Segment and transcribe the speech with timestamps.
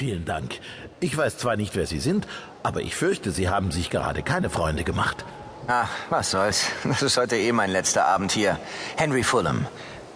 [0.00, 0.60] Vielen Dank.
[1.00, 2.26] Ich weiß zwar nicht, wer Sie sind,
[2.62, 5.26] aber ich fürchte, Sie haben sich gerade keine Freunde gemacht.
[5.66, 6.64] Ach, was soll's.
[6.84, 8.58] Das ist heute eh mein letzter Abend hier.
[8.96, 9.66] Henry Fulham.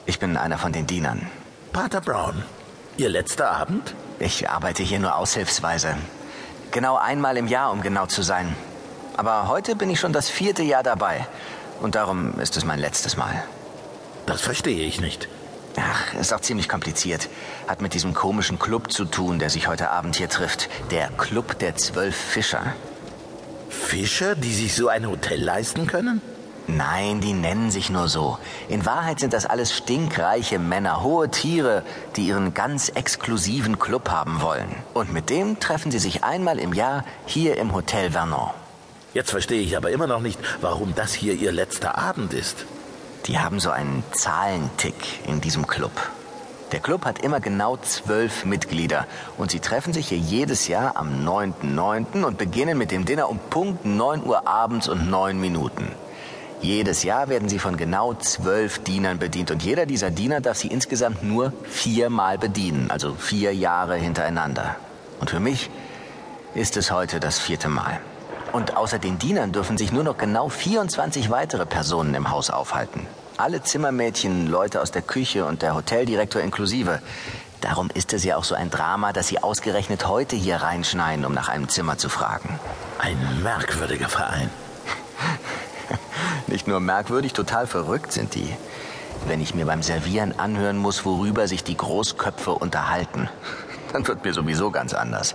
[0.06, 1.28] Ich bin einer von den Dienern.
[1.74, 2.42] Pater Brown,
[2.96, 3.94] Ihr letzter Abend?
[4.20, 5.98] Ich arbeite hier nur aushilfsweise.
[6.70, 8.56] Genau einmal im Jahr, um genau zu sein.
[9.18, 11.26] Aber heute bin ich schon das vierte Jahr dabei.
[11.82, 13.44] Und darum ist es mein letztes Mal.
[14.24, 15.28] Das verstehe ich nicht.
[15.76, 17.28] Ach, ist auch ziemlich kompliziert.
[17.66, 20.68] Hat mit diesem komischen Club zu tun, der sich heute Abend hier trifft.
[20.90, 22.74] Der Club der Zwölf Fischer.
[23.68, 26.22] Fischer, die sich so ein Hotel leisten können?
[26.66, 28.38] Nein, die nennen sich nur so.
[28.68, 31.82] In Wahrheit sind das alles stinkreiche Männer, hohe Tiere,
[32.16, 34.74] die ihren ganz exklusiven Club haben wollen.
[34.94, 38.50] Und mit dem treffen sie sich einmal im Jahr hier im Hotel Vernon.
[39.12, 42.64] Jetzt verstehe ich aber immer noch nicht, warum das hier Ihr letzter Abend ist.
[43.26, 45.92] Die haben so einen Zahlentick in diesem Club.
[46.72, 49.06] Der Club hat immer genau zwölf Mitglieder
[49.38, 52.22] und sie treffen sich hier jedes Jahr am 9.9.
[52.22, 55.90] und beginnen mit dem Dinner um Punkt 9 Uhr abends und 9 Minuten.
[56.60, 60.68] Jedes Jahr werden sie von genau zwölf Dienern bedient und jeder dieser Diener darf sie
[60.68, 64.76] insgesamt nur viermal bedienen, also vier Jahre hintereinander.
[65.20, 65.70] Und für mich
[66.54, 68.00] ist es heute das vierte Mal.
[68.54, 73.04] Und außer den Dienern dürfen sich nur noch genau 24 weitere Personen im Haus aufhalten.
[73.36, 77.02] Alle Zimmermädchen, Leute aus der Küche und der Hoteldirektor inklusive.
[77.60, 81.34] Darum ist es ja auch so ein Drama, dass sie ausgerechnet heute hier reinschneien, um
[81.34, 82.60] nach einem Zimmer zu fragen.
[83.00, 84.48] Ein merkwürdiger Verein.
[86.46, 88.54] Nicht nur merkwürdig, total verrückt sind die.
[89.26, 93.28] Wenn ich mir beim Servieren anhören muss, worüber sich die Großköpfe unterhalten,
[93.92, 95.34] dann wird mir sowieso ganz anders.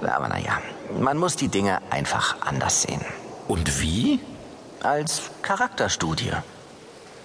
[0.00, 0.58] Aber naja,
[1.00, 3.04] man muss die Dinge einfach anders sehen.
[3.46, 4.20] Und wie?
[4.82, 6.32] Als Charakterstudie.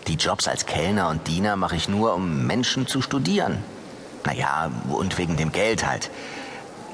[0.07, 3.63] Die Jobs als Kellner und Diener mache ich nur, um Menschen zu studieren.
[4.25, 6.09] Naja, und wegen dem Geld halt.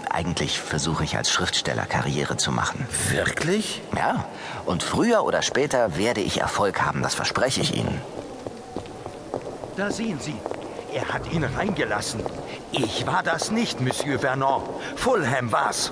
[0.09, 2.87] Eigentlich versuche ich als Schriftsteller Karriere zu machen.
[3.09, 3.81] Wirklich?
[3.95, 4.25] Ja,
[4.65, 8.01] und früher oder später werde ich Erfolg haben, das verspreche ich Ihnen.
[9.77, 10.35] Da sehen Sie.
[10.93, 12.21] Er hat ihn reingelassen.
[12.71, 14.61] Ich war das nicht, Monsieur Vernon.
[14.95, 15.91] Fulham war's.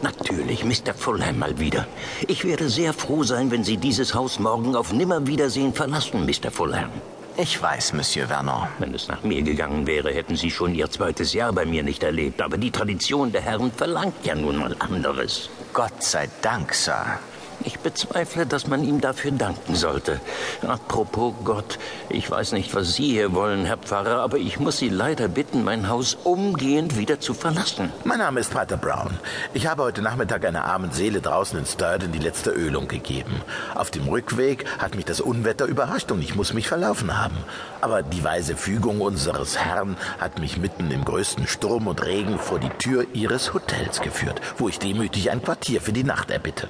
[0.00, 0.94] Natürlich, Mr.
[0.94, 1.86] Fulham mal wieder.
[2.26, 6.50] Ich werde sehr froh sein, wenn Sie dieses Haus morgen auf Nimmerwiedersehen verlassen, Mr.
[6.50, 6.90] Fulham.
[7.36, 8.68] Ich weiß, Monsieur Vernon.
[8.78, 12.02] Wenn es nach mir gegangen wäre, hätten Sie schon Ihr zweites Jahr bei mir nicht
[12.02, 12.40] erlebt.
[12.40, 15.50] Aber die Tradition der Herren verlangt ja nun mal anderes.
[15.72, 17.18] Gott sei Dank, Sir.
[17.64, 20.20] Ich bezweifle, dass man ihm dafür danken sollte.
[20.66, 24.88] Apropos Gott, ich weiß nicht, was Sie hier wollen, Herr Pfarrer, aber ich muss Sie
[24.88, 27.92] leider bitten, mein Haus umgehend wieder zu verlassen.
[28.04, 29.18] Mein Name ist Pater Brown.
[29.54, 33.42] Ich habe heute Nachmittag einer armen Seele draußen in Sturden die letzte Ölung gegeben.
[33.74, 37.36] Auf dem Rückweg hat mich das Unwetter überrascht und ich muss mich verlaufen haben.
[37.80, 42.60] Aber die weise Fügung unseres Herrn hat mich mitten im größten Sturm und Regen vor
[42.60, 46.68] die Tür Ihres Hotels geführt, wo ich demütig ein Quartier für die Nacht erbitte.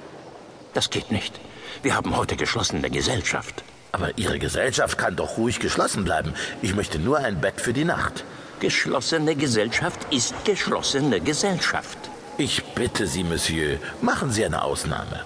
[0.75, 1.41] Das geht nicht.
[1.83, 3.65] Wir haben heute geschlossene Gesellschaft.
[3.93, 6.34] Aber Ihre Gesellschaft kann doch ruhig geschlossen bleiben.
[6.62, 8.25] Ich möchte nur ein Bett für die Nacht.
[8.61, 11.99] Geschlossene Gesellschaft ist geschlossene Gesellschaft.
[12.37, 15.25] Ich bitte Sie, Monsieur, machen Sie eine Ausnahme.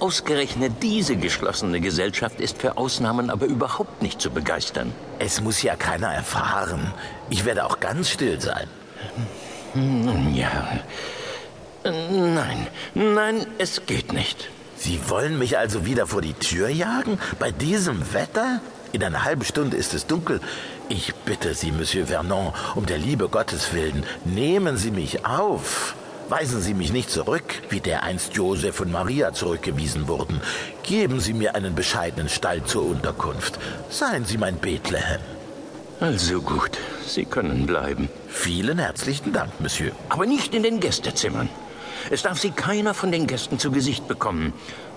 [0.00, 4.92] Ausgerechnet diese geschlossene Gesellschaft ist für Ausnahmen aber überhaupt nicht zu begeistern.
[5.18, 6.92] Es muss ja keiner erfahren.
[7.30, 8.68] Ich werde auch ganz still sein.
[9.74, 10.80] Nun ja.
[11.84, 14.48] Nein, nein, es geht nicht.
[14.84, 17.18] Sie wollen mich also wieder vor die Tür jagen?
[17.38, 18.60] Bei diesem Wetter?
[18.92, 20.42] In einer halben Stunde ist es dunkel.
[20.90, 25.94] Ich bitte Sie, Monsieur Vernon, um der Liebe Gottes willen, nehmen Sie mich auf.
[26.28, 30.42] Weisen Sie mich nicht zurück, wie dereinst Josef und Maria zurückgewiesen wurden.
[30.82, 33.58] Geben Sie mir einen bescheidenen Stall zur Unterkunft.
[33.88, 35.22] Seien Sie mein Bethlehem.
[36.00, 36.72] Also gut,
[37.06, 38.10] Sie können bleiben.
[38.28, 39.92] Vielen herzlichen Dank, Monsieur.
[40.10, 41.48] Aber nicht in den Gästezimmern.
[42.10, 44.52] Es darf Sie keiner von den Gästen zu Gesicht bekommen.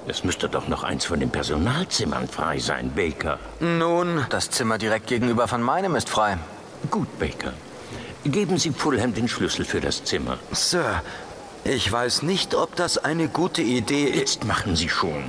[0.08, 3.40] Es müsste doch noch eins von den Personalzimmern frei sein, Baker.
[3.60, 6.38] Nun, das Zimmer direkt gegenüber von meinem ist frei.
[6.92, 7.54] Gut, Baker.
[8.26, 10.38] Geben Sie Fulham den Schlüssel für das Zimmer.
[10.52, 11.02] Sir,
[11.64, 14.20] ich weiß nicht, ob das eine gute Idee ist.
[14.20, 15.24] Jetzt machen Sie schon.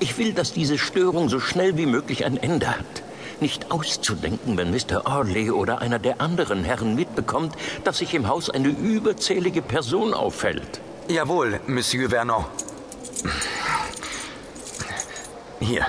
[0.00, 3.02] Ich will, dass diese Störung so schnell wie möglich ein Ende hat.
[3.40, 5.06] Nicht auszudenken, wenn Mr.
[5.06, 7.54] Orley oder einer der anderen Herren mitbekommt,
[7.84, 10.80] dass sich im Haus eine überzählige Person auffällt.
[11.08, 12.44] Jawohl, Monsieur Vernon.
[15.58, 15.86] Hier.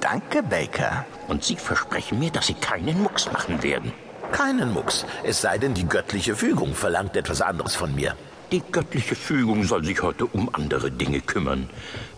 [0.00, 1.04] Danke, Baker.
[1.26, 3.92] Und Sie versprechen mir, dass Sie keinen Mucks machen werden.
[4.30, 8.14] Keinen Mucks, es sei denn, die göttliche Fügung verlangt etwas anderes von mir.
[8.52, 11.68] Die göttliche Fügung soll sich heute um andere Dinge kümmern.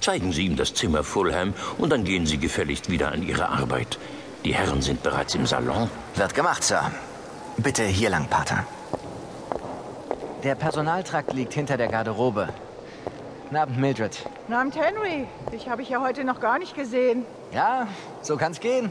[0.01, 3.99] Zeigen Sie ihm das Zimmer Fulham und dann gehen Sie gefälligst wieder an Ihre Arbeit.
[4.45, 5.91] Die Herren sind bereits im Salon.
[6.17, 6.91] Wird gemacht, Sir.
[7.57, 8.67] Bitte hier lang, Pater.
[10.43, 12.49] Der Personaltrakt liegt hinter der Garderobe.
[13.45, 14.25] Guten Abend, Mildred.
[14.25, 15.29] Guten Abend, Henry.
[15.53, 17.25] Dich habe ich ja heute noch gar nicht gesehen.
[17.53, 17.87] Ja,
[18.23, 18.91] so kann's gehen.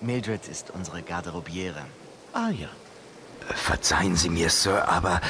[0.00, 1.80] Mildred ist unsere Garderobiere.
[2.32, 2.68] Ah ja.
[3.48, 5.20] Verzeihen Sie mir, Sir, aber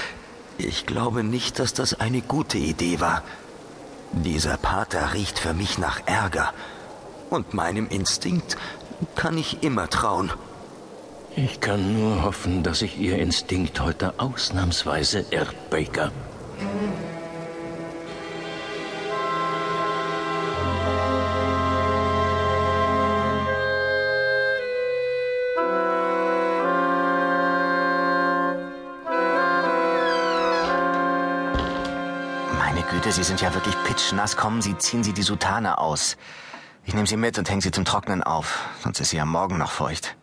[0.58, 3.22] ich glaube nicht, dass das eine gute Idee war.
[4.12, 6.52] Dieser Pater riecht für mich nach Ärger.
[7.30, 8.58] Und meinem Instinkt
[9.14, 10.32] kann ich immer trauen.
[11.38, 16.10] Ich kann nur hoffen, dass sich Ihr Instinkt heute ausnahmsweise irrt, Baker.
[32.58, 34.38] Meine Güte, Sie sind ja wirklich pitschnass.
[34.38, 36.16] Kommen Sie, ziehen Sie die Soutane aus.
[36.86, 38.60] Ich nehme sie mit und hänge sie zum Trocknen auf.
[38.80, 40.16] Sonst ist sie am Morgen noch feucht.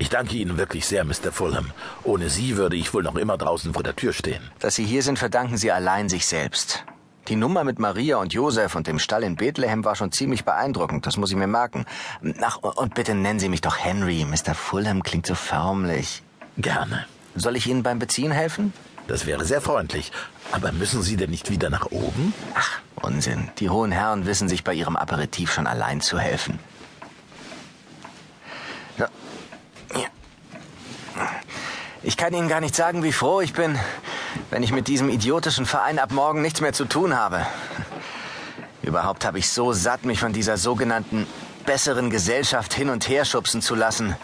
[0.00, 1.30] Ich danke Ihnen wirklich sehr, Mr.
[1.30, 1.72] Fulham.
[2.04, 4.42] Ohne Sie würde ich wohl noch immer draußen vor der Tür stehen.
[4.58, 6.84] Dass Sie hier sind, verdanken Sie allein sich selbst.
[7.28, 11.06] Die Nummer mit Maria und Josef und dem Stall in Bethlehem war schon ziemlich beeindruckend,
[11.06, 11.84] das muss ich mir merken.
[12.40, 14.24] Ach, und bitte nennen Sie mich doch Henry.
[14.24, 14.54] Mr.
[14.54, 16.22] Fulham klingt so förmlich.
[16.56, 17.04] Gerne.
[17.34, 18.72] Soll ich Ihnen beim Beziehen helfen?
[19.06, 20.12] Das wäre sehr freundlich.
[20.50, 22.32] Aber müssen Sie denn nicht wieder nach oben?
[22.54, 23.50] Ach, Unsinn.
[23.58, 26.58] Die hohen Herren wissen sich bei ihrem Aperitif schon allein zu helfen.
[28.98, 29.08] Ja.
[29.94, 30.06] Ja.
[32.02, 33.78] Ich kann Ihnen gar nicht sagen, wie froh ich bin,
[34.50, 37.46] wenn ich mit diesem idiotischen Verein ab morgen nichts mehr zu tun habe.
[38.82, 41.26] Überhaupt habe ich so satt, mich von dieser sogenannten
[41.64, 44.14] besseren Gesellschaft hin und her schubsen zu lassen.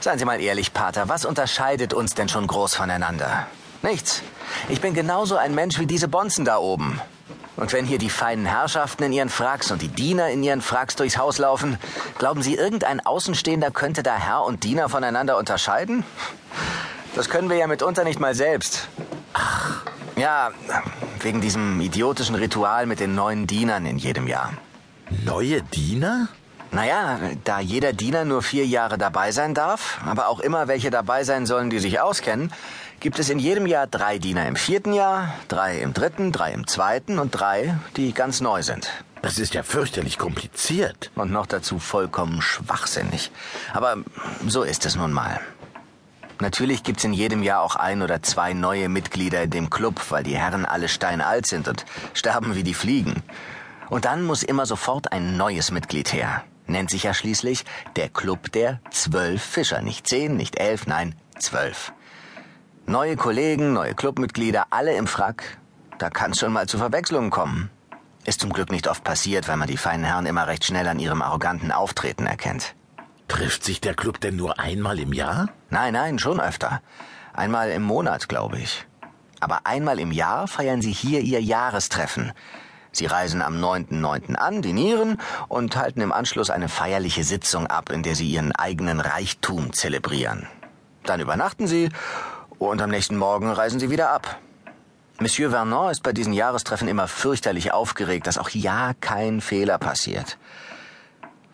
[0.00, 3.46] Seien Sie mal ehrlich, Pater, was unterscheidet uns denn schon groß voneinander?
[3.82, 4.22] Nichts.
[4.70, 7.02] Ich bin genauso ein Mensch wie diese Bonzen da oben.
[7.56, 10.96] Und wenn hier die feinen Herrschaften in ihren Fracks und die Diener in ihren Fracks
[10.96, 11.78] durchs Haus laufen,
[12.18, 16.02] glauben Sie, irgendein Außenstehender könnte da Herr und Diener voneinander unterscheiden?
[17.16, 18.88] Das können wir ja mitunter nicht mal selbst.
[19.32, 19.82] Ach,
[20.16, 20.50] ja,
[21.20, 24.52] wegen diesem idiotischen Ritual mit den neuen Dienern in jedem Jahr.
[25.24, 26.28] Neue Diener?
[26.72, 31.24] Naja, da jeder Diener nur vier Jahre dabei sein darf, aber auch immer welche dabei
[31.24, 32.52] sein sollen, die sich auskennen,
[33.00, 36.66] gibt es in jedem Jahr drei Diener im vierten Jahr, drei im dritten, drei im
[36.66, 38.90] zweiten und drei, die ganz neu sind.
[39.22, 41.10] Das ist ja fürchterlich kompliziert.
[41.14, 43.32] Und noch dazu vollkommen schwachsinnig.
[43.72, 43.96] Aber
[44.46, 45.40] so ist es nun mal.
[46.38, 50.22] Natürlich gibt's in jedem Jahr auch ein oder zwei neue Mitglieder in dem Club, weil
[50.22, 53.22] die Herren alle steinalt sind und sterben wie die Fliegen.
[53.88, 56.44] Und dann muss immer sofort ein neues Mitglied her.
[56.66, 57.64] Nennt sich ja schließlich
[57.96, 59.80] der Club der zwölf Fischer.
[59.80, 61.92] Nicht zehn, nicht elf, nein, zwölf.
[62.86, 65.58] Neue Kollegen, neue Clubmitglieder, alle im Frack.
[65.98, 67.70] Da kann's schon mal zu Verwechslungen kommen.
[68.24, 70.98] Ist zum Glück nicht oft passiert, weil man die feinen Herren immer recht schnell an
[70.98, 72.75] ihrem arroganten Auftreten erkennt.
[73.28, 75.48] Trifft sich der Club denn nur einmal im Jahr?
[75.70, 76.80] Nein, nein, schon öfter.
[77.32, 78.86] Einmal im Monat, glaube ich.
[79.40, 82.32] Aber einmal im Jahr feiern sie hier ihr Jahrestreffen.
[82.92, 84.36] Sie reisen am 9.9.
[84.36, 89.00] an, dinieren und halten im Anschluss eine feierliche Sitzung ab, in der sie ihren eigenen
[89.00, 90.46] Reichtum zelebrieren.
[91.02, 91.90] Dann übernachten sie
[92.58, 94.38] und am nächsten Morgen reisen sie wieder ab.
[95.18, 100.38] Monsieur Vernon ist bei diesen Jahrestreffen immer fürchterlich aufgeregt, dass auch ja kein Fehler passiert.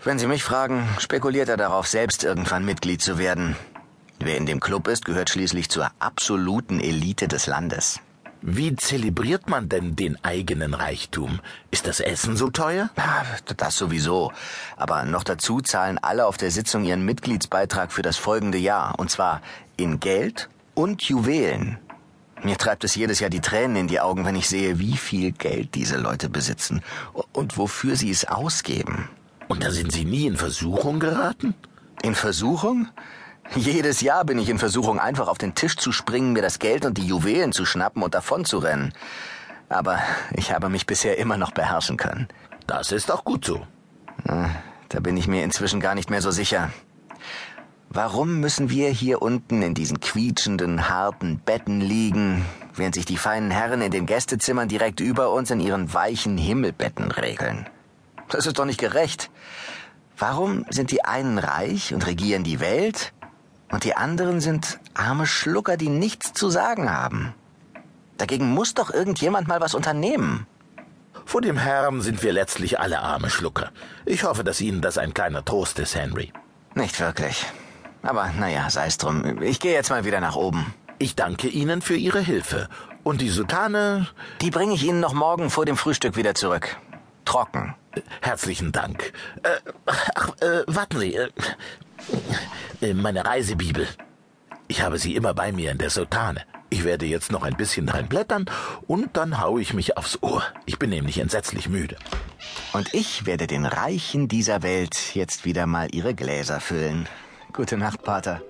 [0.04, 3.54] Wenn Sie mich fragen, spekuliert er darauf, selbst irgendwann Mitglied zu werden.
[4.18, 8.00] Wer in dem Club ist, gehört schließlich zur absoluten Elite des Landes.
[8.40, 11.38] Wie zelebriert man denn den eigenen Reichtum?
[11.70, 12.90] Ist das Essen so teuer?
[13.56, 14.32] Das sowieso.
[14.76, 18.98] Aber noch dazu zahlen alle auf der Sitzung ihren Mitgliedsbeitrag für das folgende Jahr.
[18.98, 19.40] Und zwar
[19.76, 21.78] in Geld und Juwelen.
[22.42, 25.30] Mir treibt es jedes Jahr die Tränen in die Augen, wenn ich sehe, wie viel
[25.30, 26.82] Geld diese Leute besitzen
[27.30, 29.08] und wofür sie es ausgeben.
[29.52, 31.54] Und da sind Sie nie in Versuchung geraten?
[32.02, 32.88] In Versuchung?
[33.54, 36.86] Jedes Jahr bin ich in Versuchung, einfach auf den Tisch zu springen, mir das Geld
[36.86, 38.94] und die Juwelen zu schnappen und davon zu rennen.
[39.68, 39.98] Aber
[40.34, 42.28] ich habe mich bisher immer noch beherrschen können.
[42.66, 43.66] Das ist auch gut so.
[44.24, 46.70] Da bin ich mir inzwischen gar nicht mehr so sicher.
[47.90, 53.50] Warum müssen wir hier unten in diesen quietschenden, harten Betten liegen, während sich die feinen
[53.50, 57.66] Herren in den Gästezimmern direkt über uns in ihren weichen Himmelbetten regeln?
[58.32, 59.30] Das ist doch nicht gerecht.
[60.16, 63.12] Warum sind die einen reich und regieren die Welt
[63.70, 67.34] und die anderen sind arme Schlucker, die nichts zu sagen haben?
[68.16, 70.46] Dagegen muss doch irgendjemand mal was unternehmen.
[71.26, 73.70] Vor dem Herrn sind wir letztlich alle arme Schlucker.
[74.06, 76.32] Ich hoffe, dass Ihnen das ein kleiner Trost ist, Henry.
[76.74, 77.44] Nicht wirklich.
[78.02, 79.42] Aber naja, sei's drum.
[79.42, 80.72] Ich gehe jetzt mal wieder nach oben.
[80.98, 82.68] Ich danke Ihnen für Ihre Hilfe.
[83.02, 84.08] Und die Soutane,
[84.40, 86.76] Die bringe ich Ihnen noch morgen vor dem Frühstück wieder zurück.
[87.24, 87.74] Trocken.
[88.20, 89.12] Herzlichen Dank.
[89.42, 91.14] Äh, ach, äh, warten Sie.
[91.14, 91.28] Äh,
[92.80, 93.86] äh, meine Reisebibel.
[94.68, 96.42] Ich habe sie immer bei mir in der Soutane.
[96.70, 98.46] Ich werde jetzt noch ein bisschen dran blättern
[98.86, 100.42] und dann haue ich mich aufs Ohr.
[100.64, 101.96] Ich bin nämlich entsetzlich müde.
[102.72, 107.06] Und ich werde den Reichen dieser Welt jetzt wieder mal ihre Gläser füllen.
[107.52, 108.40] Gute Nacht, Pater.